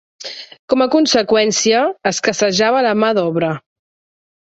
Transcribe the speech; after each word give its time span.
Com 0.73 0.83
a 0.85 0.87
conseqüència, 0.95 1.83
escassejava 2.15 2.83
la 2.91 2.99
mà 3.05 3.15
d'obra. 3.21 3.57